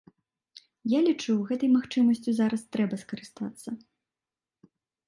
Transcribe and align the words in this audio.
Я 0.93 0.99
лічу, 1.07 1.35
гэтай 1.51 1.69
магчымасцю 1.77 2.35
зараз 2.41 2.61
трэба 2.77 2.95
скарыстацца. 3.05 3.79